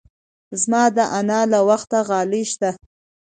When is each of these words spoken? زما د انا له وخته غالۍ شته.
زما 0.61 0.83
د 0.95 0.97
انا 1.19 1.41
له 1.51 1.59
وخته 1.69 1.97
غالۍ 2.09 2.43
شته. 2.51 2.69